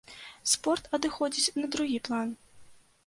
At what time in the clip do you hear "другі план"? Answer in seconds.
1.77-2.27